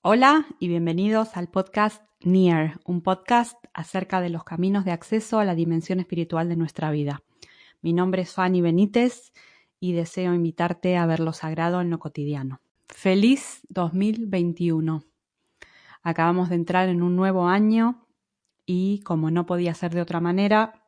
Hola 0.00 0.46
y 0.60 0.68
bienvenidos 0.68 1.36
al 1.36 1.48
podcast 1.48 2.04
Near, 2.20 2.78
un 2.84 3.02
podcast 3.02 3.58
acerca 3.74 4.20
de 4.20 4.28
los 4.28 4.44
caminos 4.44 4.84
de 4.84 4.92
acceso 4.92 5.40
a 5.40 5.44
la 5.44 5.56
dimensión 5.56 5.98
espiritual 5.98 6.48
de 6.48 6.54
nuestra 6.54 6.92
vida. 6.92 7.24
Mi 7.82 7.92
nombre 7.92 8.22
es 8.22 8.32
Fanny 8.32 8.60
Benítez 8.60 9.32
y 9.80 9.94
deseo 9.94 10.34
invitarte 10.34 10.96
a 10.96 11.04
ver 11.04 11.18
lo 11.18 11.32
sagrado 11.32 11.80
en 11.80 11.90
lo 11.90 11.98
cotidiano. 11.98 12.60
Feliz 12.86 13.62
2021. 13.70 15.02
Acabamos 16.04 16.48
de 16.48 16.54
entrar 16.54 16.88
en 16.88 17.02
un 17.02 17.16
nuevo 17.16 17.48
año 17.48 18.06
y 18.66 19.00
como 19.00 19.32
no 19.32 19.46
podía 19.46 19.74
ser 19.74 19.92
de 19.92 20.00
otra 20.00 20.20
manera, 20.20 20.84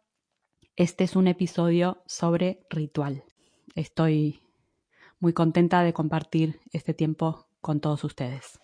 este 0.77 1.03
es 1.03 1.17
un 1.17 1.27
episodio 1.27 2.01
sobre 2.07 2.65
ritual. 2.71 3.25
Estoy 3.75 4.41
muy 5.19 5.33
contenta 5.33 5.83
de 5.83 5.93
compartir 5.93 6.61
este 6.73 6.95
tiempo 6.95 7.49
con 7.61 7.81
todos 7.81 8.05
ustedes. 8.05 8.61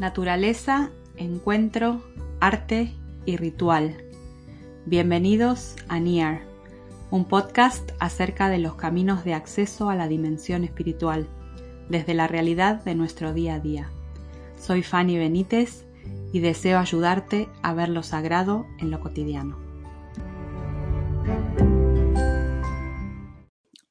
Naturaleza, 0.00 0.92
encuentro, 1.16 2.02
arte 2.40 2.94
y 3.26 3.36
ritual. 3.36 4.02
Bienvenidos 4.86 5.76
a 5.88 6.00
NIAR, 6.00 6.40
un 7.10 7.26
podcast 7.26 7.90
acerca 7.98 8.48
de 8.48 8.56
los 8.56 8.76
caminos 8.76 9.26
de 9.26 9.34
acceso 9.34 9.90
a 9.90 9.94
la 9.94 10.08
dimensión 10.08 10.64
espiritual, 10.64 11.28
desde 11.90 12.14
la 12.14 12.26
realidad 12.28 12.82
de 12.82 12.94
nuestro 12.94 13.34
día 13.34 13.56
a 13.56 13.60
día. 13.60 13.90
Soy 14.58 14.82
Fanny 14.82 15.18
Benítez 15.18 15.84
y 16.32 16.40
deseo 16.40 16.78
ayudarte 16.78 17.50
a 17.60 17.74
ver 17.74 17.90
lo 17.90 18.02
sagrado 18.02 18.64
en 18.78 18.90
lo 18.90 19.00
cotidiano. 19.00 19.58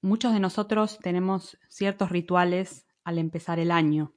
Muchos 0.02 0.34
de 0.34 0.40
nosotros 0.40 0.98
tenemos 1.04 1.60
ciertos 1.68 2.10
rituales 2.10 2.88
al 3.04 3.20
empezar 3.20 3.60
el 3.60 3.70
año 3.70 4.12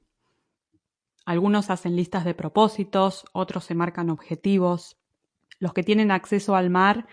algunos 1.25 1.69
hacen 1.69 1.95
listas 1.95 2.25
de 2.25 2.33
propósitos, 2.33 3.25
otros 3.31 3.63
se 3.63 3.75
marcan 3.75 4.09
objetivos. 4.09 4.97
Los 5.59 5.73
que 5.73 5.83
tienen 5.83 6.11
acceso 6.11 6.55
al 6.55 6.69
mar 6.69 7.07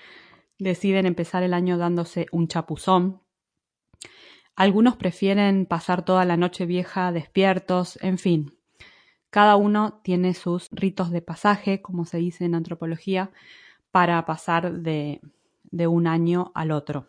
deciden 0.58 1.06
empezar 1.06 1.42
el 1.42 1.54
año 1.54 1.78
dándose 1.78 2.26
un 2.32 2.48
chapuzón. 2.48 3.22
Algunos 4.56 4.96
prefieren 4.96 5.64
pasar 5.64 6.04
toda 6.04 6.24
la 6.24 6.36
noche 6.36 6.66
vieja 6.66 7.12
despiertos, 7.12 7.98
en 8.02 8.18
fin. 8.18 8.58
Cada 9.30 9.54
uno 9.54 10.00
tiene 10.02 10.34
sus 10.34 10.68
ritos 10.72 11.10
de 11.10 11.22
pasaje, 11.22 11.80
como 11.80 12.04
se 12.04 12.18
dice 12.18 12.44
en 12.44 12.56
antropología, 12.56 13.30
para 13.92 14.24
pasar 14.26 14.72
de, 14.80 15.20
de 15.70 15.86
un 15.86 16.08
año 16.08 16.50
al 16.56 16.72
otro. 16.72 17.08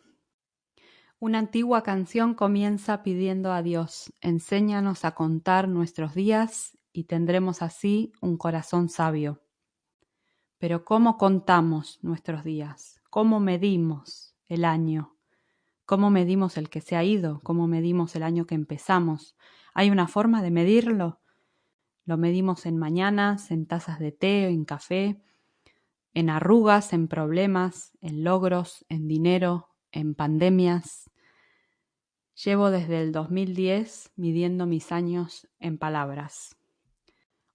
Una 1.19 1.39
antigua 1.39 1.81
canción 1.81 2.35
comienza 2.35 3.01
pidiendo 3.01 3.51
a 3.51 3.63
Dios, 3.63 4.13
enséñanos 4.21 5.03
a 5.03 5.11
contar 5.15 5.67
nuestros 5.67 6.13
días 6.13 6.77
y 6.93 7.05
tendremos 7.05 7.61
así 7.61 8.11
un 8.21 8.37
corazón 8.37 8.89
sabio. 8.89 9.41
Pero 10.57 10.85
¿cómo 10.85 11.17
contamos 11.17 11.99
nuestros 12.01 12.43
días? 12.43 13.01
¿Cómo 13.09 13.39
medimos 13.39 14.35
el 14.47 14.65
año? 14.65 15.17
¿Cómo 15.85 16.09
medimos 16.09 16.57
el 16.57 16.69
que 16.69 16.81
se 16.81 16.95
ha 16.95 17.03
ido? 17.03 17.41
¿Cómo 17.43 17.67
medimos 17.67 18.15
el 18.15 18.23
año 18.23 18.45
que 18.45 18.55
empezamos? 18.55 19.35
¿Hay 19.73 19.89
una 19.89 20.07
forma 20.07 20.41
de 20.41 20.51
medirlo? 20.51 21.19
Lo 22.05 22.17
medimos 22.17 22.65
en 22.65 22.77
mañanas, 22.77 23.51
en 23.51 23.65
tazas 23.65 23.99
de 23.99 24.11
té, 24.11 24.47
en 24.47 24.65
café, 24.65 25.21
en 26.13 26.29
arrugas, 26.29 26.93
en 26.93 27.07
problemas, 27.07 27.97
en 28.01 28.23
logros, 28.23 28.85
en 28.89 29.07
dinero, 29.07 29.69
en 29.91 30.15
pandemias. 30.15 31.09
Llevo 32.43 32.69
desde 32.69 33.01
el 33.01 33.11
2010 33.11 34.11
midiendo 34.15 34.65
mis 34.65 34.91
años 34.91 35.47
en 35.59 35.77
palabras. 35.77 36.60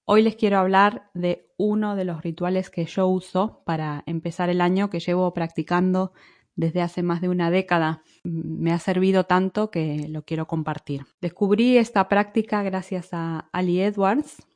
Hoy 0.09 0.23
les 0.23 0.37
quiero 0.37 0.59
hablar 0.59 1.11
de 1.15 1.51
uno 1.57 1.97
de 1.97 2.05
los 2.05 2.23
rituales 2.23 2.71
que 2.71 2.85
yo 2.85 3.09
uso 3.09 3.65
para 3.67 4.05
empezar 4.07 4.49
el 4.51 4.61
año, 4.61 4.89
que 4.89 5.01
llevo 5.01 5.35
practicando 5.35 6.13
desde 6.55 6.81
hace 6.81 7.03
más 7.03 7.21
de 7.21 7.29
una 7.29 7.51
década. 7.51 8.05
Me 8.23 8.73
ha 8.73 8.79
servido 8.79 9.25
tanto 9.25 9.73
que 9.73 10.07
lo 10.09 10.23
quiero 10.23 10.47
compartir. 10.47 11.07
Descubrí 11.21 11.77
esta 11.77 12.09
práctica 12.09 12.63
gracias 12.63 13.09
a 13.11 13.49
Ali 13.53 13.81
Edwards 13.81 14.47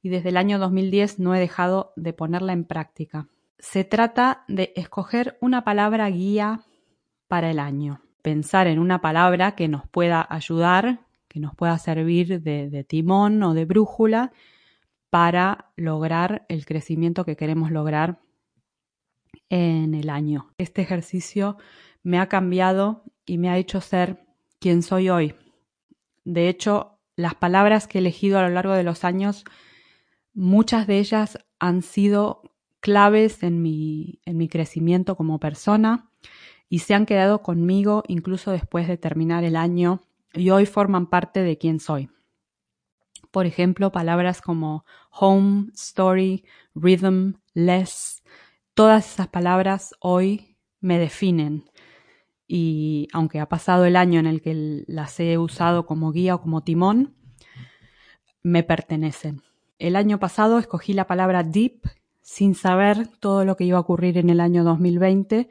y 0.00 0.08
desde 0.08 0.30
el 0.30 0.38
año 0.38 0.58
2010 0.58 1.18
no 1.18 1.34
he 1.34 1.38
dejado 1.38 1.92
de 1.96 2.14
ponerla 2.14 2.54
en 2.54 2.64
práctica. 2.64 3.28
Se 3.58 3.84
trata 3.84 4.44
de 4.48 4.72
escoger 4.74 5.36
una 5.42 5.64
palabra 5.64 6.08
guía 6.08 6.62
para 7.28 7.50
el 7.50 7.58
año. 7.58 8.00
Pensar 8.22 8.68
en 8.68 8.78
una 8.78 9.02
palabra 9.02 9.54
que 9.54 9.68
nos 9.68 9.86
pueda 9.86 10.26
ayudar 10.30 11.00
que 11.34 11.40
nos 11.40 11.56
pueda 11.56 11.76
servir 11.78 12.42
de, 12.42 12.84
timón 12.84 13.42
o 13.42 13.54
de 13.54 13.64
brújula 13.64 14.30
para 15.10 15.72
lograr 15.74 16.46
el 16.48 16.64
crecimiento 16.64 17.24
que 17.24 17.34
queremos 17.34 17.72
lograr 17.72 18.20
en 19.48 19.94
el 19.94 20.10
año. 20.10 20.52
Este 20.58 20.82
ejercicio 20.82 21.56
me 22.04 22.20
ha 22.20 22.28
cambiado 22.28 23.02
y 23.26 23.38
me 23.38 23.50
ha 23.50 23.58
hecho 23.58 23.80
ser 23.80 24.24
quien 24.60 24.84
soy 24.84 25.08
hoy. 25.08 25.34
De 26.24 26.48
hecho, 26.48 27.00
las 27.16 27.34
palabras 27.34 27.88
que 27.88 27.98
he 27.98 28.00
elegido 28.00 28.38
a 28.38 28.42
lo 28.42 28.50
largo 28.50 28.74
de 28.74 28.84
los 28.84 29.02
años, 29.02 29.44
muchas 30.34 30.86
de 30.86 31.00
ellas 31.00 31.36
han 31.58 31.82
sido 31.82 32.42
claves 32.78 33.42
en 33.42 33.60
mi, 33.60 34.20
en 34.24 34.36
mi 34.36 34.48
crecimiento 34.48 35.16
como 35.16 35.40
persona 35.40 36.12
y 36.68 36.78
se 36.78 36.94
han 36.94 37.06
quedado 37.06 37.42
conmigo 37.42 38.04
incluso 38.06 38.52
después 38.52 38.86
de 38.86 38.98
terminar 38.98 39.42
el 39.42 39.56
año 39.56 40.00
y 40.34 40.50
hoy 40.50 40.66
forman 40.66 41.06
parte 41.06 41.42
de 41.42 41.58
quién 41.58 41.80
soy. 41.80 42.10
Por 43.30 43.46
ejemplo, 43.46 43.90
palabras 43.90 44.40
como 44.40 44.84
home, 45.10 45.70
story, 45.74 46.44
rhythm, 46.74 47.34
less, 47.52 48.22
todas 48.74 49.12
esas 49.12 49.28
palabras 49.28 49.94
hoy 50.00 50.56
me 50.80 50.98
definen. 50.98 51.70
Y 52.46 53.08
aunque 53.12 53.40
ha 53.40 53.48
pasado 53.48 53.86
el 53.86 53.96
año 53.96 54.20
en 54.20 54.26
el 54.26 54.42
que 54.42 54.84
las 54.86 55.18
he 55.18 55.38
usado 55.38 55.86
como 55.86 56.12
guía 56.12 56.34
o 56.34 56.42
como 56.42 56.62
timón, 56.62 57.14
me 58.42 58.62
pertenecen. 58.62 59.42
El 59.78 59.96
año 59.96 60.20
pasado 60.20 60.58
escogí 60.58 60.92
la 60.92 61.06
palabra 61.06 61.42
deep 61.42 61.88
sin 62.20 62.54
saber 62.54 63.08
todo 63.18 63.44
lo 63.44 63.56
que 63.56 63.64
iba 63.64 63.78
a 63.78 63.80
ocurrir 63.80 64.18
en 64.18 64.30
el 64.30 64.40
año 64.40 64.62
2020 64.64 65.48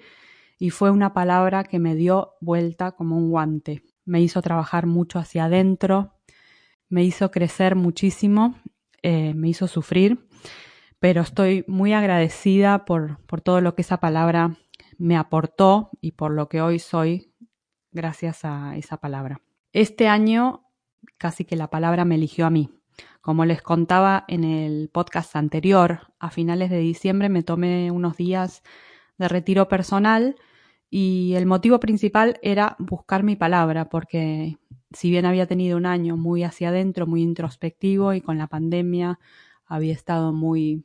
y 0.57 0.69
fue 0.69 0.91
una 0.91 1.13
palabra 1.13 1.63
que 1.63 1.79
me 1.79 1.95
dio 1.95 2.33
vuelta 2.39 2.93
como 2.93 3.17
un 3.17 3.29
guante 3.29 3.83
me 4.05 4.21
hizo 4.21 4.41
trabajar 4.41 4.85
mucho 4.85 5.19
hacia 5.19 5.45
adentro, 5.45 6.13
me 6.89 7.03
hizo 7.03 7.31
crecer 7.31 7.75
muchísimo, 7.75 8.55
eh, 9.01 9.33
me 9.33 9.49
hizo 9.49 9.67
sufrir, 9.67 10.27
pero 10.99 11.21
estoy 11.21 11.65
muy 11.67 11.93
agradecida 11.93 12.85
por, 12.85 13.19
por 13.25 13.41
todo 13.41 13.61
lo 13.61 13.75
que 13.75 13.81
esa 13.81 13.97
palabra 13.97 14.57
me 14.97 15.17
aportó 15.17 15.89
y 16.01 16.11
por 16.11 16.31
lo 16.31 16.49
que 16.49 16.61
hoy 16.61 16.79
soy 16.79 17.33
gracias 17.91 18.45
a 18.45 18.75
esa 18.77 18.97
palabra. 18.97 19.41
Este 19.71 20.07
año 20.07 20.63
casi 21.17 21.45
que 21.45 21.55
la 21.55 21.69
palabra 21.69 22.05
me 22.05 22.15
eligió 22.15 22.45
a 22.45 22.49
mí. 22.49 22.69
Como 23.21 23.45
les 23.45 23.61
contaba 23.61 24.25
en 24.27 24.43
el 24.43 24.89
podcast 24.89 25.35
anterior, 25.35 26.13
a 26.19 26.29
finales 26.29 26.69
de 26.69 26.79
diciembre 26.79 27.29
me 27.29 27.43
tomé 27.43 27.89
unos 27.91 28.17
días 28.17 28.63
de 29.17 29.27
retiro 29.27 29.67
personal 29.67 30.35
y 30.95 31.33
el 31.33 31.47
motivo 31.47 31.79
principal 31.79 32.37
era 32.43 32.75
buscar 32.77 33.23
mi 33.23 33.35
palabra, 33.35 33.89
porque 33.89 34.59
si 34.91 35.09
bien 35.09 35.25
había 35.25 35.47
tenido 35.47 35.75
un 35.75 35.87
año 35.87 36.17
muy 36.17 36.43
hacia 36.43 36.69
adentro, 36.69 37.07
muy 37.07 37.23
introspectivo 37.23 38.13
y 38.13 38.21
con 38.21 38.37
la 38.37 38.45
pandemia 38.45 39.19
había 39.65 39.91
estado 39.91 40.33
muy, 40.33 40.83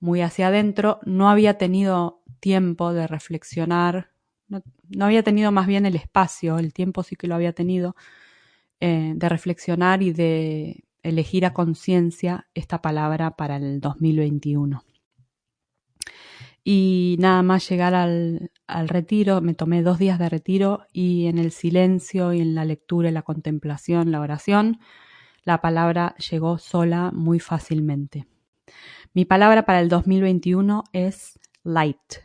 muy 0.00 0.20
hacia 0.20 0.48
adentro, 0.48 1.00
no 1.06 1.30
había 1.30 1.56
tenido 1.56 2.20
tiempo 2.40 2.92
de 2.92 3.06
reflexionar, 3.06 4.10
no, 4.48 4.60
había 5.06 5.22
tenido 5.22 5.50
más 5.50 5.66
bien 5.66 5.86
el 5.86 5.96
espacio, 5.96 6.58
el 6.58 6.74
tiempo 6.74 7.02
sí 7.02 7.16
que 7.16 7.26
lo 7.26 7.36
había 7.36 7.54
tenido, 7.54 7.96
eh, 8.80 9.14
de 9.16 9.28
reflexionar 9.30 10.02
y 10.02 10.12
de 10.12 10.84
elegir 11.02 11.46
a 11.46 11.54
conciencia 11.54 12.48
esta 12.52 12.82
palabra 12.82 13.30
para 13.30 13.56
el 13.56 13.80
2021 13.80 14.84
y 16.68 17.14
nada 17.20 17.44
más 17.44 17.68
llegar 17.70 17.94
al, 17.94 18.50
retiro, 18.68 19.40
me 19.40 19.54
tomé 19.54 19.82
dos 19.82 19.98
días 19.98 20.18
de 20.18 20.28
retiro 20.28 20.86
y 20.92 21.26
en 21.26 21.38
el 21.38 21.52
silencio 21.52 22.32
y 22.32 22.40
en 22.40 22.54
la 22.54 22.64
lectura 22.64 23.08
y 23.08 23.12
la 23.12 23.22
contemplación, 23.22 24.10
la 24.10 24.20
oración, 24.20 24.80
la 25.42 25.60
palabra 25.60 26.14
llegó 26.30 26.58
sola 26.58 27.12
muy 27.14 27.38
fácilmente. 27.38 28.26
Mi 29.14 29.24
palabra 29.24 29.64
para 29.64 29.80
el 29.80 29.88
2021 29.88 30.84
es 30.92 31.38
light. 31.62 32.16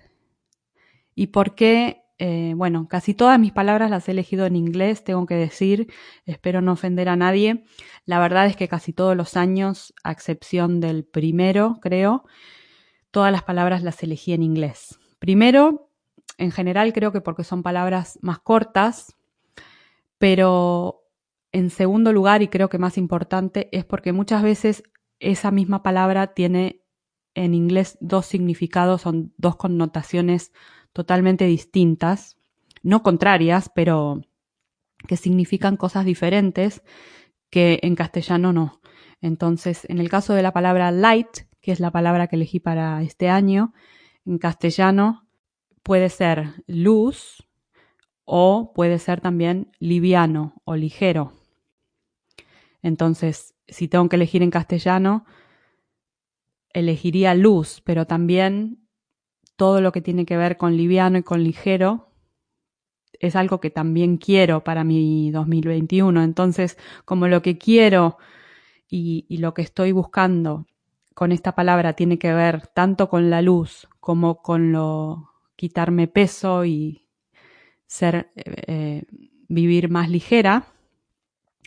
¿Y 1.16 1.28
por 1.28 1.56
qué? 1.56 2.02
Eh, 2.18 2.54
bueno, 2.56 2.88
casi 2.88 3.14
todas 3.14 3.40
mis 3.40 3.52
palabras 3.52 3.90
las 3.90 4.08
he 4.08 4.12
elegido 4.12 4.46
en 4.46 4.56
inglés, 4.56 5.04
tengo 5.04 5.26
que 5.26 5.36
decir, 5.36 5.92
espero 6.26 6.62
no 6.62 6.74
ofender 6.74 7.10
a 7.10 7.16
nadie. 7.16 7.64
La 8.06 8.20
verdad 8.20 8.46
es 8.46 8.56
que 8.56 8.68
casi 8.68 8.94
todos 8.94 9.18
los 9.18 9.38
años, 9.38 9.94
a 10.04 10.12
excepción 10.12 10.80
del 10.80 11.04
primero, 11.04 11.80
creo, 11.82 12.26
todas 13.10 13.32
las 13.32 13.44
palabras 13.44 13.84
las 13.84 14.02
elegí 14.04 14.34
en 14.34 14.44
inglés. 14.44 15.00
Primero, 15.20 15.91
En 16.42 16.52
general 16.52 16.92
creo 16.92 17.12
que 17.12 17.22
porque 17.22 17.44
son 17.44 17.62
palabras 17.62 18.18
más 18.24 18.40
cortas, 18.40 19.16
pero 20.18 21.04
en 21.52 21.70
segundo 21.70 22.12
lugar, 22.14 22.42
y 22.42 22.48
creo 22.48 22.68
que 22.68 22.80
más 22.80 22.98
importante, 22.98 23.70
es 23.72 23.86
porque 23.86 24.12
muchas 24.12 24.42
veces 24.42 24.84
esa 25.20 25.52
misma 25.52 25.84
palabra 25.84 26.34
tiene 26.34 26.82
en 27.36 27.54
inglés 27.54 27.96
dos 28.02 28.26
significados, 28.26 29.02
son 29.02 29.36
dos 29.38 29.56
connotaciones 29.56 30.52
totalmente 30.94 31.46
distintas, 31.46 32.38
no 32.82 33.04
contrarias, 33.04 33.70
pero 33.76 34.22
que 35.08 35.18
significan 35.18 35.78
cosas 35.78 36.06
diferentes 36.06 36.82
que 37.52 37.80
en 37.84 37.96
castellano 37.96 38.52
no. 38.52 38.82
Entonces, 39.22 39.86
en 39.90 40.00
el 40.00 40.10
caso 40.10 40.34
de 40.34 40.42
la 40.42 40.54
palabra 40.54 40.90
light, 40.90 41.46
que 41.62 41.72
es 41.72 41.80
la 41.80 41.92
palabra 41.92 42.26
que 42.26 42.36
elegí 42.36 42.60
para 42.60 43.04
este 43.04 43.30
año, 43.30 43.74
en 44.26 44.40
castellano 44.40 45.28
puede 45.84 46.10
ser 46.10 46.64
luz 46.68 47.48
o 48.26 48.72
puede 48.74 49.00
ser 49.00 49.22
también 49.22 49.72
liviano 49.80 50.62
o 50.64 50.76
ligero. 50.76 51.34
Entonces, 52.82 53.56
si 53.68 53.88
tengo 53.88 54.10
que 54.10 54.16
elegir 54.16 54.44
en 54.44 54.52
castellano, 54.52 55.26
elegiría 56.74 57.36
luz, 57.36 57.82
pero 57.84 58.06
también 58.08 58.88
todo 59.56 59.82
lo 59.82 59.92
que 59.92 60.02
tiene 60.02 60.26
que 60.26 60.38
ver 60.38 60.58
con 60.58 60.78
liviano 60.78 61.18
y 61.18 61.24
con 61.24 61.44
ligero 61.44 62.08
es 63.20 63.36
algo 63.36 63.60
que 63.60 63.70
también 63.70 64.18
quiero 64.18 64.64
para 64.64 64.84
mi 64.84 65.30
2021. 65.32 66.24
Entonces, 66.24 66.78
como 67.06 67.28
lo 67.28 67.42
que 67.42 67.58
quiero 67.58 68.18
y, 68.90 69.26
y, 69.30 69.38
lo 69.38 69.54
que 69.54 69.62
estoy 69.62 69.92
buscando 69.92 70.66
con 71.14 71.32
esta 71.32 71.54
palabra 71.54 71.94
tiene 71.94 72.18
que 72.18 72.34
ver 72.34 72.68
tanto 72.68 73.10
con 73.10 73.30
la 73.30 73.42
luz 73.42 73.88
como 74.00 74.42
con 74.42 74.72
lo 74.72 75.31
quitarme 75.62 76.08
peso 76.08 76.66
y 76.66 77.06
ser 77.86 78.32
eh, 78.36 79.04
vivir 79.48 79.90
más 79.90 80.10
ligera, 80.10 80.66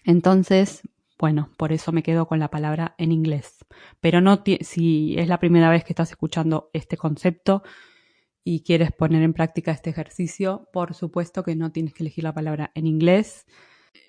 entonces 0.04 0.82
bueno, 1.16 1.48
por 1.56 1.72
eso 1.72 1.92
me 1.92 2.02
quedo 2.02 2.26
con 2.26 2.40
la 2.40 2.50
palabra 2.50 2.96
en 2.98 3.12
inglés. 3.12 3.64
Pero 4.00 4.20
no 4.20 4.42
si 4.62 5.14
es 5.16 5.28
la 5.28 5.38
primera 5.38 5.70
vez 5.70 5.84
que 5.84 5.92
estás 5.92 6.10
escuchando 6.10 6.70
este 6.72 6.96
concepto 6.96 7.62
y 8.42 8.64
quieres 8.64 8.90
poner 8.90 9.22
en 9.22 9.32
práctica 9.32 9.70
este 9.70 9.90
ejercicio, 9.90 10.68
por 10.72 10.92
supuesto 10.92 11.44
que 11.44 11.54
no 11.54 11.70
tienes 11.70 11.94
que 11.94 12.02
elegir 12.02 12.24
la 12.24 12.34
palabra 12.34 12.72
en 12.74 12.88
inglés. 12.88 13.46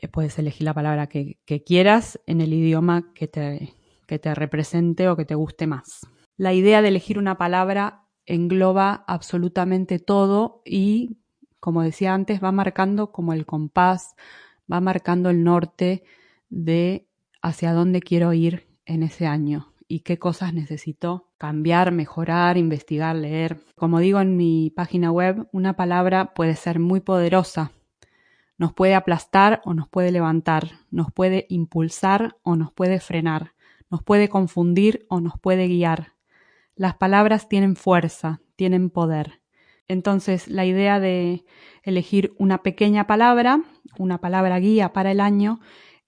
Eh, 0.02 0.08
puedes 0.08 0.40
elegir 0.40 0.64
la 0.64 0.74
palabra 0.74 1.08
que, 1.08 1.38
quieras 1.64 2.20
en 2.26 2.42
el 2.42 2.54
idioma 2.54 3.14
que 3.14 3.28
te, 3.28 3.76
que 4.08 4.18
te 4.18 4.34
represente 4.34 5.08
o 5.08 5.16
que 5.16 5.26
te 5.26 5.36
guste 5.36 5.68
más. 5.68 6.08
La 6.38 6.54
idea 6.54 6.82
de 6.82 6.88
elegir 6.88 7.20
una 7.20 7.38
palabra 7.38 8.05
engloba 8.26 9.04
absolutamente 9.08 10.00
todo 10.00 10.62
y, 10.66 11.18
como 11.60 11.84
decía 11.84 12.14
antes, 12.14 12.44
va 12.44 12.52
marcando 12.52 13.12
como 13.12 13.34
el 13.34 13.46
compás, 13.46 14.16
va 14.72 14.82
marcando 14.82 15.30
el 15.30 15.44
norte 15.44 16.04
de 16.50 17.08
hacia 17.42 17.74
dónde 17.74 18.02
quiero 18.02 18.34
ir 18.34 18.68
en 18.86 19.04
ese 19.04 19.28
año 19.28 19.74
y 19.88 20.00
qué 20.00 20.18
cosas 20.18 20.54
necesito 20.54 21.30
cambiar, 21.38 21.92
mejorar, 21.92 22.58
investigar, 22.58 23.16
leer. 23.16 23.60
Como 23.76 24.00
digo 24.00 24.20
en 24.20 24.36
mi 24.36 24.72
página 24.76 25.12
web, 25.12 25.48
una 25.52 25.76
palabra 25.76 26.34
puede 26.34 26.56
ser 26.56 26.80
muy 26.80 27.02
poderosa. 27.02 27.72
Nos 28.58 28.74
puede 28.74 28.96
aplastar 28.96 29.62
o 29.66 29.74
nos 29.74 29.90
puede 29.90 30.12
levantar, 30.12 30.72
nos 30.90 31.12
puede 31.12 31.46
impulsar 31.50 32.38
o 32.42 32.56
nos 32.56 32.72
puede 32.72 33.00
frenar, 33.00 33.54
nos 33.90 34.02
puede 34.02 34.30
confundir 34.30 35.06
o 35.10 35.20
nos 35.20 35.38
puede 35.40 35.68
guiar. 35.68 36.15
Las 36.76 36.96
palabras 36.96 37.48
tienen 37.48 37.76
fuerza, 37.76 38.42
tienen 38.58 38.90
poder. 38.90 39.42
Entonces, 39.88 40.48
la 40.48 40.66
idea 40.66 41.00
de 41.00 41.46
elegir 41.84 42.34
una 42.38 42.64
pequeña 42.64 43.08
palabra, 43.08 43.64
una 43.98 44.20
palabra 44.20 44.60
guía 44.60 44.92
para 44.92 45.12
el 45.12 45.22
año, 45.22 45.60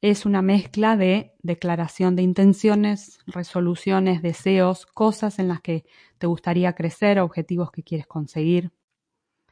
es 0.01 0.25
una 0.25 0.41
mezcla 0.41 0.97
de 0.97 1.33
declaración 1.41 2.15
de 2.15 2.23
intenciones, 2.23 3.19
resoluciones, 3.27 4.21
deseos, 4.21 4.85
cosas 4.85 5.39
en 5.39 5.47
las 5.47 5.61
que 5.61 5.85
te 6.17 6.27
gustaría 6.27 6.73
crecer, 6.73 7.19
objetivos 7.19 7.71
que 7.71 7.83
quieres 7.83 8.05
conseguir. 8.05 8.71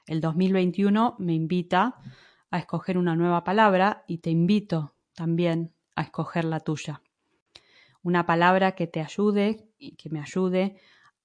El 0.07 0.21
2021 0.21 1.15
me 1.17 1.33
invita 1.33 1.95
a 2.51 2.59
escoger 2.59 2.97
una 2.97 3.15
nueva 3.15 3.43
palabra 3.43 4.03
y 4.07 4.19
te 4.19 4.29
invito 4.29 4.95
también 5.13 5.73
a 5.95 6.03
escoger 6.03 6.45
la 6.45 6.59
tuya. 6.59 7.01
Una 8.03 8.25
palabra 8.25 8.73
que 8.73 8.85
te 8.85 9.01
ayude 9.01 9.67
y 9.79 9.95
que 9.95 10.09
me 10.09 10.19
ayude 10.19 10.77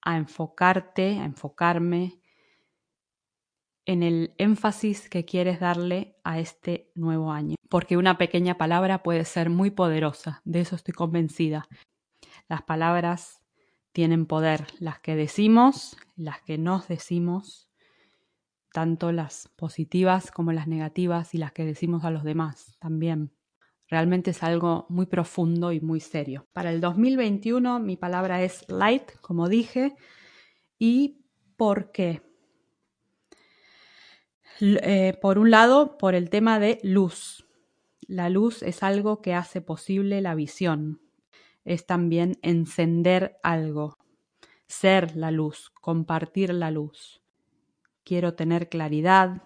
a 0.02 0.16
enfocarte, 0.16 1.18
a 1.18 1.24
enfocarme 1.24 2.20
en 3.86 4.02
el 4.02 4.34
énfasis 4.38 5.08
que 5.08 5.24
quieres 5.24 5.60
darle 5.60 6.16
a 6.22 6.38
este 6.38 6.90
nuevo 6.94 7.32
año. 7.32 7.56
Porque 7.68 7.96
una 7.96 8.18
pequeña 8.18 8.56
palabra 8.56 9.02
puede 9.02 9.24
ser 9.24 9.50
muy 9.50 9.70
poderosa, 9.70 10.42
de 10.44 10.60
eso 10.60 10.76
estoy 10.76 10.94
convencida. 10.94 11.68
Las 12.48 12.62
palabras 12.62 13.42
tienen 13.92 14.26
poder, 14.26 14.66
las 14.78 15.00
que 15.00 15.16
decimos, 15.16 15.96
las 16.16 16.40
que 16.42 16.58
nos 16.58 16.88
decimos, 16.88 17.68
tanto 18.72 19.12
las 19.12 19.48
positivas 19.56 20.30
como 20.30 20.52
las 20.52 20.68
negativas 20.68 21.34
y 21.34 21.38
las 21.38 21.52
que 21.52 21.64
decimos 21.64 22.04
a 22.04 22.10
los 22.10 22.24
demás 22.24 22.76
también. 22.78 23.32
Realmente 23.90 24.30
es 24.30 24.44
algo 24.44 24.86
muy 24.88 25.06
profundo 25.06 25.72
y 25.72 25.80
muy 25.80 25.98
serio. 25.98 26.46
Para 26.52 26.70
el 26.70 26.80
2021 26.80 27.80
mi 27.80 27.96
palabra 27.96 28.42
es 28.42 28.64
light, 28.68 29.10
como 29.20 29.48
dije. 29.48 29.96
¿Y 30.78 31.24
por 31.56 31.90
qué? 31.90 32.22
Eh, 34.60 35.18
por 35.20 35.38
un 35.38 35.50
lado, 35.50 35.98
por 35.98 36.14
el 36.14 36.30
tema 36.30 36.60
de 36.60 36.78
luz. 36.84 37.48
La 38.06 38.30
luz 38.30 38.62
es 38.62 38.84
algo 38.84 39.20
que 39.22 39.34
hace 39.34 39.60
posible 39.60 40.20
la 40.20 40.36
visión. 40.36 41.00
Es 41.64 41.84
también 41.84 42.38
encender 42.42 43.38
algo, 43.42 43.98
ser 44.68 45.16
la 45.16 45.32
luz, 45.32 45.70
compartir 45.80 46.54
la 46.54 46.70
luz. 46.70 47.22
Quiero 48.04 48.34
tener 48.34 48.68
claridad, 48.68 49.42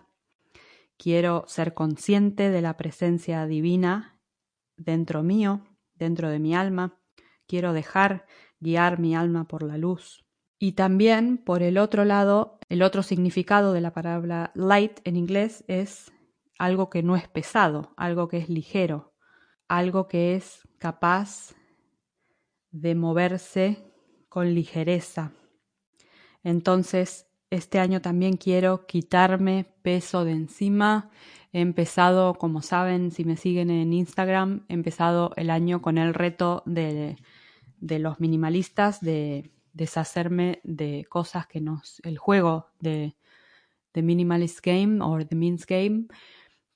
quiero 0.99 1.45
ser 1.49 1.73
consciente 1.73 2.51
de 2.51 2.61
la 2.61 2.77
presencia 2.77 3.47
divina 3.47 4.14
dentro 4.77 5.23
mío, 5.23 5.63
dentro 5.95 6.29
de 6.31 6.39
mi 6.39 6.55
alma. 6.55 6.99
Quiero 7.47 7.73
dejar 7.73 8.27
guiar 8.61 8.99
mi 8.99 9.15
alma 9.15 9.47
por 9.47 9.63
la 9.63 9.79
luz. 9.79 10.25
Y 10.59 10.73
también, 10.73 11.39
por 11.39 11.63
el 11.63 11.79
otro 11.79 12.05
lado, 12.05 12.59
el 12.69 12.83
otro 12.83 13.03
significado 13.03 13.73
de 13.73 13.81
la 13.81 13.93
palabra 13.93 14.51
light 14.55 15.01
en 15.05 15.17
inglés 15.17 15.65
es 15.69 16.13
algo 16.59 16.89
que 16.89 17.03
no 17.03 17.17
es 17.17 17.29
pesado, 17.29 17.93
algo 17.97 18.29
que 18.29 18.39
es 18.39 18.49
ligero, 18.49 19.15
algo 19.69 20.09
que 20.09 20.37
es 20.37 20.67
capaz 20.79 21.55
de 22.71 22.95
moverse 22.95 23.85
con 24.29 24.55
ligereza. 24.55 25.33
Entonces, 26.43 27.27
este 27.51 27.79
año 27.79 28.01
también 28.01 28.37
quiero 28.37 28.87
quitarme 28.87 29.67
peso 29.83 30.25
de 30.25 30.33
encima. 30.33 31.11
He 31.55 31.61
empezado, 31.61 32.35
como 32.35 32.63
saben, 32.63 33.13
si 33.13 33.25
me 33.25 33.37
siguen 33.37 33.71
en 33.71 33.93
Instagram, 33.93 34.65
he 34.69 34.75
empezado 34.75 35.33
el 35.37 35.51
año 35.51 35.81
con 35.83 35.99
el 35.99 36.13
reto 36.13 36.65
de, 36.67 37.17
de 37.79 37.99
los 38.01 38.19
minimalistas, 38.19 39.01
de 39.01 39.53
deshacerme 39.73 40.61
de 40.65 41.07
cosas 41.09 41.47
que 41.47 41.61
nos. 41.61 42.01
el 42.03 42.19
juego 42.19 42.71
de, 42.81 43.15
de 43.93 44.03
Minimalist 44.03 44.67
Game 44.67 44.99
o 45.01 45.25
The 45.25 45.37
Means 45.37 45.65
Game, 45.65 46.07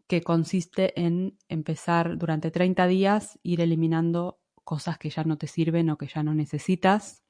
que 0.06 0.22
consiste 0.22 0.98
en 1.00 1.36
empezar 1.48 2.16
durante 2.16 2.52
30 2.52 2.86
días, 2.86 3.40
ir 3.42 3.60
eliminando 3.60 4.38
cosas 4.62 4.96
que 4.96 5.10
ya 5.10 5.24
no 5.24 5.38
te 5.38 5.48
sirven 5.48 5.90
o 5.90 5.98
que 5.98 6.06
ya 6.06 6.22
no 6.22 6.34
necesitas. 6.34 7.24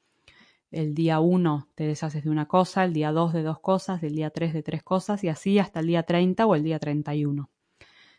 El 0.71 0.95
día 0.95 1.21
1 1.21 1.69
te 1.75 1.87
deshaces 1.87 2.25
de 2.25 2.31
una 2.31 2.47
cosa, 2.47 2.85
el 2.85 2.93
día 2.93 3.11
2 3.13 3.33
de 3.33 3.43
dos 3.43 3.61
cosas, 3.61 4.03
el 4.03 4.15
día 4.15 4.31
3 4.31 4.53
de 4.53 4.63
tres 4.63 4.83
cosas 4.83 5.25
y 5.25 5.29
así 5.29 5.59
hasta 5.59 5.81
el 5.81 5.87
día 5.87 6.03
30 6.03 6.47
o 6.47 6.55
el 6.55 6.63
día 6.63 6.79
31. 6.79 7.51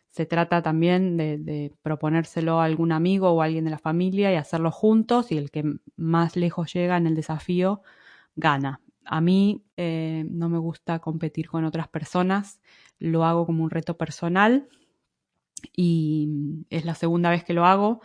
Se 0.10 0.26
trata 0.26 0.64
también 0.64 1.18
de, 1.18 1.72
proponérselo 1.84 2.60
a 2.60 2.66
algún 2.66 2.92
amigo 2.92 3.30
o 3.30 3.42
alguien 3.42 3.66
de 3.66 3.72
la 3.72 3.78
familia 3.78 4.32
y 4.34 4.36
hacerlo 4.36 4.72
juntos 4.72 5.32
y 5.32 5.38
el 5.38 5.52
que 5.52 5.64
más 5.96 6.36
lejos 6.36 6.74
llega 6.74 6.98
en 6.98 7.06
el 7.06 7.16
desafío 7.16 7.82
gana. 8.36 8.82
A 9.06 9.22
mí 9.22 9.64
eh, 9.78 10.26
no 10.30 10.50
me 10.50 10.58
gusta 10.58 11.00
competir 11.00 11.50
con 11.50 11.66
otras 11.66 11.88
personas, 11.88 12.60
lo 12.98 13.26
hago 13.26 13.46
como 13.46 13.64
un 13.64 13.70
reto 13.70 13.98
personal 13.98 14.68
y 15.76 16.66
es 16.70 16.86
la 16.86 16.96
segunda 16.96 17.30
vez 17.30 17.44
que 17.44 17.54
lo 17.54 17.66
hago 17.66 18.02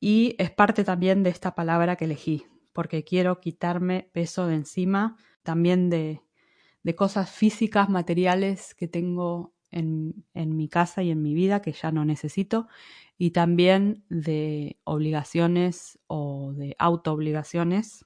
y 0.00 0.34
es 0.38 0.50
parte 0.50 0.84
también 0.84 1.22
de 1.22 1.30
esta 1.30 1.54
palabra 1.54 1.96
que 1.96 2.04
elegí, 2.06 2.46
porque 2.76 3.04
quiero 3.04 3.40
quitarme 3.40 4.10
peso 4.12 4.46
de 4.46 4.54
encima, 4.54 5.16
también 5.42 5.88
de, 5.88 6.20
de 6.82 6.94
cosas 6.94 7.30
físicas, 7.30 7.88
materiales 7.88 8.74
que 8.74 8.86
tengo 8.86 9.54
en, 9.70 10.26
mi 10.34 10.68
casa 10.68 11.02
y 11.02 11.10
en 11.10 11.22
mi 11.22 11.32
vida 11.32 11.62
que 11.62 11.72
ya 11.72 11.90
no 11.90 12.04
necesito 12.04 12.68
y 13.16 13.30
también 13.30 14.04
de 14.10 14.76
obligaciones 14.84 15.98
o 16.06 16.52
de 16.52 16.76
autoobligaciones, 16.78 18.04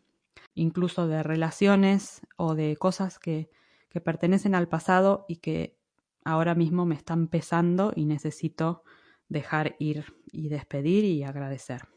incluso 0.55 1.09
de 1.09 1.25
relaciones 1.25 2.21
o 2.37 2.55
de 2.55 2.77
cosas 2.77 3.19
que, 3.19 3.51
que 3.89 4.01
pertenecen 4.01 4.55
al 4.55 4.69
pasado 4.69 5.25
y 5.27 5.39
que 5.39 5.77
ahora 6.25 6.55
mismo 6.55 6.87
me 6.87 6.95
están 6.95 7.27
pesando 7.27 7.93
y 7.97 8.05
necesito 8.05 8.85
dejar 9.29 9.75
ir 9.81 10.15
y 10.31 10.49
despedir 10.49 11.05
y 11.05 11.25
agradecer. 11.25 11.89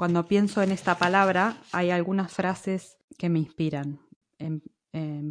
Cuando 0.00 0.26
pienso 0.26 0.62
en 0.62 0.72
esta 0.72 0.94
palabra 0.96 1.58
hay 1.72 1.90
algunas 1.90 2.32
frases 2.32 2.96
que 3.18 3.28
me 3.28 3.38
inspiran. 3.38 4.00
En, 4.38 4.62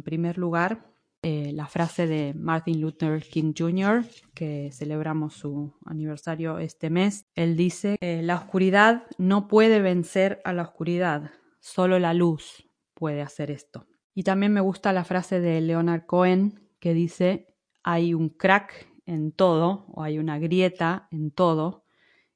primer 0.04 0.38
lugar, 0.38 0.92
eh, 1.22 1.50
la 1.52 1.66
frase 1.66 2.06
de 2.06 2.34
Martin 2.34 2.80
Luther 2.80 3.20
King 3.20 3.52
Jr., 3.58 4.04
que 4.32 4.70
celebramos 4.72 5.34
su 5.34 5.74
aniversario 5.84 6.60
este 6.60 6.88
mes. 6.88 7.26
Él 7.34 7.56
dice, 7.56 7.96
eh, 8.00 8.22
la 8.22 8.36
oscuridad 8.36 9.08
no 9.18 9.48
puede 9.48 9.80
vencer 9.80 10.40
a 10.44 10.52
la 10.52 10.62
oscuridad, 10.62 11.32
solo 11.58 11.98
la 11.98 12.14
luz 12.14 12.70
puede 12.94 13.22
hacer 13.22 13.50
esto. 13.50 13.88
Y 14.14 14.22
también 14.22 14.52
me 14.52 14.60
gusta 14.60 14.92
la 14.92 15.02
frase 15.02 15.40
de 15.40 15.60
Leonard 15.60 16.06
Cohen 16.06 16.70
que 16.78 16.94
dice, 16.94 17.56
hay 17.82 18.14
un 18.14 18.28
crack 18.28 18.86
en 19.04 19.32
todo 19.32 19.86
o 19.88 20.04
hay 20.04 20.20
una 20.20 20.38
grieta 20.38 21.08
en 21.10 21.32
todo 21.32 21.86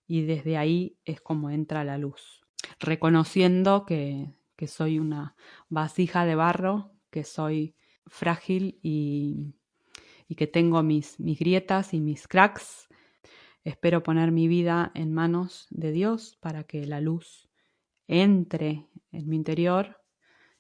y 0.07 0.23
desde 0.23 0.57
ahí 0.57 0.99
es 1.05 1.21
como 1.21 1.51
entra 1.51 1.85
la 1.85 1.99
luz, 1.99 2.43
reconociendo 2.79 3.87
que, 3.87 4.33
que 4.57 4.67
soy 4.67 4.99
una 4.99 5.37
vasija 5.69 6.25
de 6.25 6.35
barro, 6.35 6.93
que 7.11 7.25
soy 7.25 7.75
frágil 8.07 8.79
y, 8.83 9.55
y 10.29 10.35
que 10.35 10.47
tengo 10.47 10.83
mis, 10.83 11.19
mis 11.21 11.39
grietas 11.39 11.95
y 11.95 12.01
mis 12.01 12.29
cracks. 12.29 12.89
Espero 13.63 14.03
poner 14.03 14.31
mi 14.31 14.47
vida 14.49 14.91
en 14.95 15.13
manos 15.13 15.67
de 15.71 15.91
Dios 15.93 16.37
para 16.41 16.65
que 16.65 16.87
la 16.87 17.01
luz 17.01 17.49
entre 18.07 18.89
en 19.13 19.29
mi 19.29 19.37
interior 19.37 20.01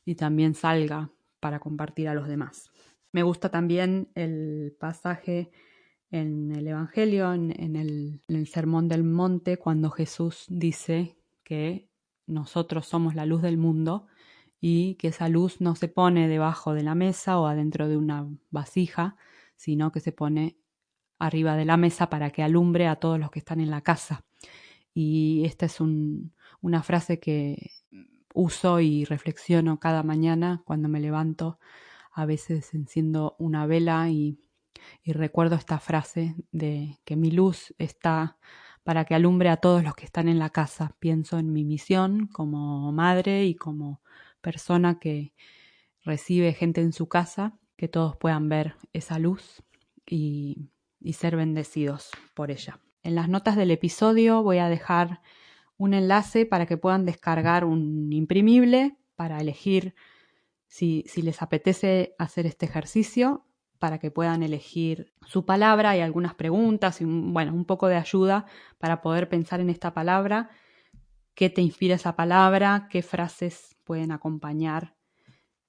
y 0.05 0.15
también 0.15 0.55
salga 0.55 1.11
para 1.41 1.61
compartir 1.61 2.09
a 2.09 2.15
los 2.15 2.29
demás. 2.29 2.71
Me 3.13 3.23
gusta 3.23 3.51
también 3.51 4.11
el 4.15 4.75
pasaje 4.79 5.51
en 6.14 6.52
el 6.52 6.68
Evangelio, 6.68 7.33
en, 7.33 7.75
el, 7.75 8.47
Sermón 8.47 8.87
del 8.87 9.02
Monte, 9.02 9.56
cuando 9.56 9.90
Jesús 9.90 10.44
dice 10.49 11.18
que 11.42 11.88
nosotros 12.28 12.87
somos 12.87 13.16
la 13.16 13.26
luz 13.26 13.42
del 13.42 13.59
mundo 13.59 14.06
y 14.61 14.94
que 14.94 15.09
esa 15.09 15.28
luz 15.28 15.61
no 15.61 15.75
se 15.75 15.88
pone 15.88 16.28
debajo 16.28 16.73
de 16.73 16.85
la 16.85 16.94
mesa 16.94 17.40
o 17.40 17.49
adentro 17.49 17.88
de 17.88 17.97
una 17.97 18.28
vasija, 18.50 19.16
sino 19.56 19.90
que 19.90 19.99
se 19.99 20.12
pone 20.12 20.56
arriba 21.18 21.56
de 21.56 21.64
la 21.64 21.76
mesa 21.76 22.09
para 22.11 22.30
que 22.30 22.44
alumbre 22.44 22.87
a 22.87 22.94
todos 22.94 23.18
los 23.18 23.33
que 23.33 23.40
están 23.40 23.59
en 23.59 23.71
la 23.71 23.80
casa. 23.80 24.25
Y 24.94 25.42
esta 25.44 25.66
es 25.66 25.80
una 25.80 26.83
frase 26.85 27.18
que 27.18 27.73
uso 28.35 28.78
y 28.78 29.04
reflexiono 29.04 29.80
cada 29.80 30.04
mañana 30.04 30.62
cuando 30.64 30.88
me 30.88 31.00
levanto. 31.00 31.59
A 32.12 32.25
veces 32.25 32.73
enciendo 32.73 33.35
una 33.40 33.66
vela 33.66 34.09
y, 34.09 34.38
recuerdo 35.07 35.57
esta 35.57 35.79
frase 35.79 36.35
de 36.53 36.99
que 37.05 37.17
mi 37.17 37.31
luz 37.31 37.75
está 37.79 38.38
para 38.83 39.05
que 39.05 39.14
alumbre 39.14 39.49
a 39.49 39.57
todos 39.57 39.83
los 39.83 39.95
que 39.95 40.05
están 40.05 40.29
en 40.29 40.38
la 40.38 40.50
casa. 40.50 40.95
Pienso 40.99 41.38
en 41.38 41.53
mi 41.53 41.64
misión 41.64 42.26
como 42.26 42.93
madre 42.93 43.45
y 43.45 43.55
como 43.55 44.03
persona 44.41 44.99
que 44.99 45.33
recibe 46.03 46.53
gente 46.53 46.81
en 46.83 46.93
su 46.93 47.09
casa, 47.09 47.59
que 47.76 47.88
todos 47.88 48.17
puedan 48.17 48.49
ver 48.49 48.76
esa 48.93 49.19
luz 49.19 49.62
y, 50.07 50.71
y 51.00 51.14
ser 51.14 51.37
bendecidos 51.37 52.11
por 52.35 52.50
ella. 52.50 52.81
En 53.03 53.14
las 53.14 53.29
notas 53.29 53.57
del 53.57 53.71
episodio 53.71 54.43
voy 54.43 54.59
a 54.59 54.69
dejar 54.69 55.21
un 55.76 55.95
enlace 55.95 56.47
para 56.47 56.67
que 56.67 56.76
puedan 56.76 57.05
descargar 57.05 57.64
un 57.64 58.12
imprimible 58.12 58.97
para 59.17 59.41
elegir 59.41 59.95
si, 60.75 61.05
les 61.23 61.41
apetece 61.41 62.17
hacer 62.19 62.47
este 62.47 62.67
ejercicio, 62.67 63.47
para 63.85 63.99
que 63.99 64.11
puedan 64.11 64.43
elegir 64.43 65.12
su 65.26 65.45
palabra 65.45 65.95
y 65.95 66.00
algunas 66.00 66.35
preguntas 66.35 67.03
y 67.03 67.05
bueno, 67.05 67.53
un 67.53 67.67
poco 67.67 67.87
de 67.87 67.97
ayuda 67.97 68.47
para 68.79 69.03
poder 69.03 69.29
pensar 69.29 69.61
en 69.61 69.69
esta 69.69 69.93
palabra, 69.93 70.49
qué 71.35 71.50
te 71.50 71.61
inspira 71.61 71.97
esa 71.97 72.17
palabra, 72.17 72.88
qué 72.91 73.03
frases 73.03 73.76
pueden 73.85 74.11
acompañar 74.11 74.95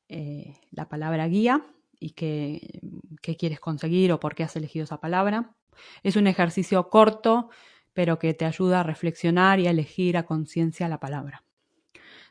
eh, 0.08 0.62
la 0.72 0.88
palabra 0.88 1.28
guía 1.28 1.66
y 2.00 2.12
qué, 2.12 2.80
qué 3.22 3.36
quieres 3.36 3.60
conseguir 3.60 4.14
o 4.14 4.20
por 4.22 4.34
qué 4.34 4.44
has 4.44 4.56
elegido 4.56 4.86
esa 4.86 5.02
palabra. 5.02 5.54
Es 6.02 6.16
un 6.16 6.28
ejercicio 6.28 6.90
corto, 6.90 7.50
pero 7.92 8.18
que 8.18 8.34
te 8.34 8.46
ayuda 8.46 8.80
a 8.80 8.84
reflexionar 8.84 9.60
y 9.60 9.68
a 9.68 9.72
elegir 9.72 10.16
a 10.16 10.26
conciencia 10.26 10.88
la 10.88 11.02
palabra. 11.02 11.44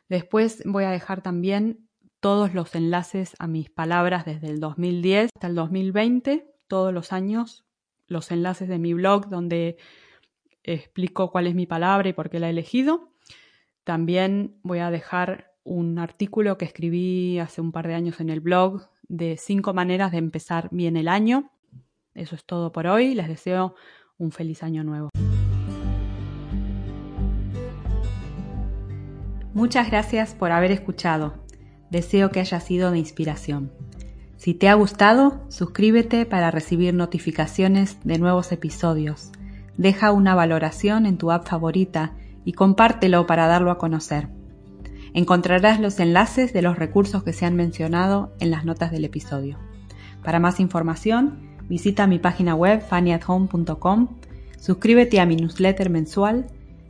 Después 0.09 0.63
voy 0.65 0.85
a 0.85 0.89
dejar 0.89 1.21
también 1.21 1.84
todos 2.25 2.55
los 2.55 2.73
enlaces 2.73 3.35
a 3.37 3.45
mis 3.45 3.69
palabras 3.69 4.25
desde 4.25 4.47
el 4.47 4.59
2010 4.59 5.29
hasta 5.35 5.45
el 5.45 5.53
2020, 5.53 6.55
todos 6.67 6.91
los 6.91 7.13
años, 7.13 7.67
los 8.07 8.31
enlaces 8.31 8.67
de 8.67 8.79
mi 8.79 8.95
blog 8.95 9.29
donde 9.29 9.77
explico 10.63 11.29
cuál 11.29 11.45
es 11.45 11.53
mi 11.53 11.67
palabra 11.67 12.09
y 12.09 12.13
por 12.13 12.31
qué 12.31 12.39
la 12.39 12.47
he 12.47 12.49
elegido. 12.49 13.11
También 13.83 14.57
voy 14.63 14.79
a 14.79 14.89
dejar 14.89 15.53
un 15.63 15.99
artículo 15.99 16.57
que 16.57 16.65
escribí 16.65 17.37
hace 17.37 17.61
un 17.61 17.71
par 17.71 17.87
de 17.87 17.93
años 17.93 18.19
en 18.19 18.31
el 18.31 18.39
blog 18.39 18.89
de 19.07 19.37
cinco 19.37 19.75
maneras 19.75 20.11
de 20.11 20.17
empezar 20.17 20.69
bien 20.71 20.97
el 20.97 21.09
año. 21.09 21.51
Eso 22.15 22.33
es 22.33 22.43
todo 22.43 22.71
por 22.71 22.87
hoy. 22.87 23.13
Les 23.13 23.27
deseo 23.27 23.75
un 24.17 24.31
feliz 24.31 24.63
año 24.63 24.83
nuevo. 24.83 25.09
Muchas 29.53 29.91
gracias 29.91 30.33
por 30.33 30.51
haber 30.51 30.71
escuchado. 30.71 31.44
Deseo 31.95 32.29
que 32.29 32.41
haya 32.41 32.59
sido 32.59 32.91
de 32.91 32.99
inspiración. 32.99 33.71
Si 34.35 34.53
te 34.53 34.67
ha 34.67 34.73
gustado, 34.73 35.39
suscríbete 35.47 36.25
para 36.25 36.51
recibir 36.51 36.93
notificaciones 36.93 37.99
de 38.03 38.19
nuevos 38.19 38.51
episodios. 38.51 39.31
Deja 39.77 40.11
una 40.11 40.35
valoración 40.35 41.05
en 41.05 41.17
tu 41.17 41.31
app 41.31 41.47
favorita 41.47 42.11
y 42.43 42.51
compártelo 42.51 43.25
para 43.27 43.47
darlo 43.47 43.71
a 43.71 43.77
conocer. 43.77 44.27
Encontrarás 45.13 45.79
los 45.79 45.97
enlaces 46.01 46.51
de 46.51 46.61
los 46.61 46.77
recursos 46.77 47.23
que 47.23 47.31
se 47.31 47.45
han 47.45 47.55
mencionado 47.55 48.33
en 48.41 48.51
las 48.51 48.65
notas 48.65 48.91
del 48.91 49.05
episodio. 49.05 49.57
Para 50.21 50.41
más 50.41 50.59
información, 50.59 51.55
visita 51.69 52.07
mi 52.07 52.19
página 52.19 52.55
web 52.55 52.81
fannyathome.com, 52.81 54.09
suscríbete 54.59 55.21
a 55.21 55.25
mi 55.25 55.37
newsletter 55.37 55.89
mensual 55.89 56.47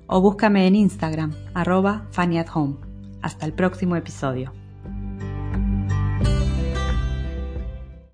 o 0.07 0.19
búscame 0.19 0.65
en 0.65 0.73
Instagram, 0.73 1.35
arroba. 1.53 2.07
Hasta 3.21 3.45
el 3.45 3.53
próximo 3.53 3.95
episodio. 3.97 4.64